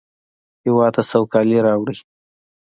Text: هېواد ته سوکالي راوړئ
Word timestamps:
هېواد 0.63 0.91
ته 0.95 1.01
سوکالي 1.11 1.57
راوړئ 1.65 1.97